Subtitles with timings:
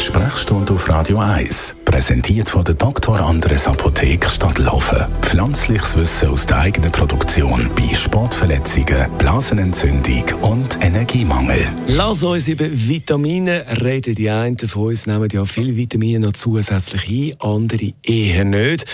[0.00, 3.20] Sprechstunde auf Radio 1, präsentiert von der Dr.
[3.20, 5.06] Andres Apotheke Stadtlaufen.
[5.20, 11.68] Pflanzliches Wissen aus der eigenen Produktion bei Sportverletzungen, Blasenentzündung und Energiemangel.
[11.86, 14.14] Lass uns über Vitamine reden.
[14.14, 18.86] Die einen von uns nehmen ja viele Vitamine noch zusätzlich ein, andere eher nicht.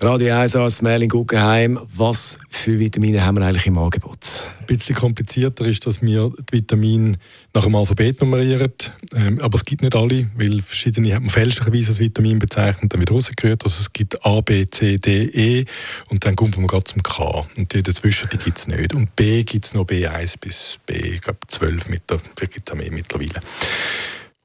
[0.00, 4.39] Radio 1 Arzt Merlin Guggenheim, was für Vitamine haben wir eigentlich im Angebot?
[4.70, 7.14] Bisschen komplizierter ist, dass wir die Vitamine
[7.52, 8.72] nach dem Alphabet nummerieren.
[9.16, 13.00] Ähm, aber es gibt nicht alle, weil verschiedene hat man fälschlicherweise als Vitamin bezeichnet, dann
[13.00, 13.64] wieder rausgehört.
[13.64, 15.64] Also es gibt A, B, C, D, E
[16.08, 17.48] und dann kommt man gerade zum K.
[17.56, 18.94] Und die dazwischen die gibt es nicht.
[18.94, 22.76] Und B gibt es noch B1 bis B, ich glaube 12 mit der, gibt es
[22.76, 23.42] mittlerweile.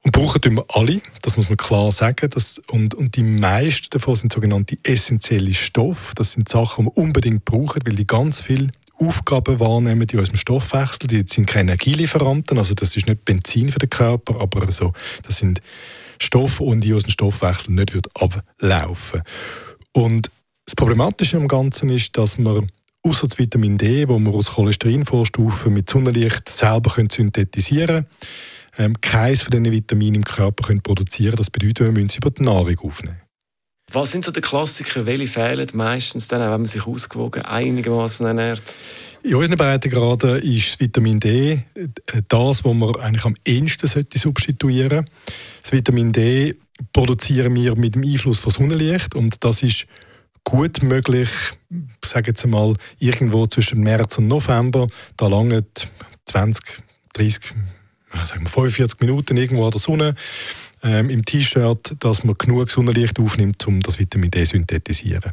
[0.02, 2.30] Und brauchen wir alle, das muss man klar sagen.
[2.30, 6.16] Das, und, und die meisten davon sind sogenannte essentielle Stoffe.
[6.16, 10.36] Das sind Sachen, die wir unbedingt brauchen, weil die ganz viel Aufgaben wahrnehmen in unserem
[10.36, 11.06] Stoffwechsel.
[11.06, 14.92] Die sind keine Energielieferanten, also das ist nicht Benzin für den Körper, aber so,
[15.22, 15.60] das sind
[16.18, 19.22] Stoffe, die unseren Stoffwechsel nicht wird ablaufen
[19.92, 20.30] Und
[20.64, 22.68] das Problematische am Ganzen ist, dass man
[23.02, 28.06] außer das Vitamin D, wo wir aus Cholesterinvorstufen mit Sonnenlicht selber synthetisieren können,
[28.78, 32.30] ähm, keines von diesen Vitaminen im Körper können produzieren Das bedeutet, wir müssen sie über
[32.30, 33.25] die Nahrung aufnehmen.
[33.92, 35.06] Was sind so die Klassiker?
[35.06, 38.76] Welche fehlen meistens dann, wenn man sich ausgewogen einigermaßen ernährt?
[39.22, 41.62] In unseren Breitengraden ist Vitamin D
[42.28, 45.08] das, was man eigentlich am ehesten sollte substituieren
[45.62, 46.56] Das Vitamin D
[46.92, 49.86] produzieren wir mit dem Einfluss von Sonnenlicht und das ist
[50.44, 51.28] gut möglich,
[51.70, 54.86] ich sage jetzt einmal, irgendwo zwischen März und November.
[55.16, 55.64] Da lange
[56.26, 56.82] 20,
[57.14, 57.40] 30,
[58.24, 60.14] sagen wir 45 Minuten irgendwo an der Sonne
[60.82, 65.32] ähm, im T-Shirt, dass man genug Sonnenlicht aufnimmt, um das Vitamin D zu synthetisieren.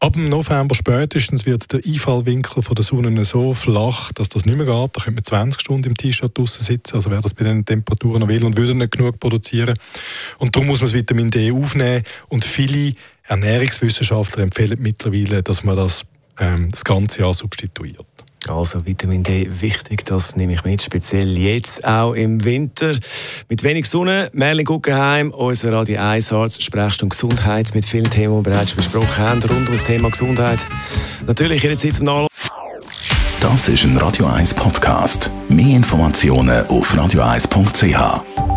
[0.00, 4.66] Ab November spätestens wird der Einfallwinkel von der Sonne so flach, dass das nicht mehr
[4.66, 4.96] geht.
[4.96, 8.20] Da könnte man 20 Stunden im T-Shirt draußen sitzen, also wer das bei den Temperaturen
[8.20, 9.76] noch will und würde nicht genug produzieren.
[10.38, 12.94] Und darum muss man das Vitamin D aufnehmen und viele
[13.24, 16.04] Ernährungswissenschaftler empfehlen mittlerweile, dass man das
[16.40, 18.06] ähm, das ganze Jahr substituiert.
[18.50, 22.98] Also Vitamin D wichtig, das nehme ich mit, speziell jetzt auch im Winter.
[23.48, 28.46] Mit wenig Sonne, Merlin Guggenheim, unser Radio 1 Arzt, Sprechstunde Gesundheit mit vielen Themen, die
[28.46, 30.58] wir bereits besprochen haben, rund um das Thema Gesundheit.
[31.26, 32.30] Natürlich Ihre Zeit zum Nachlassen.
[33.40, 35.30] Das ist ein Radio 1 Podcast.
[35.48, 38.49] Mehr Informationen auf radio1.ch.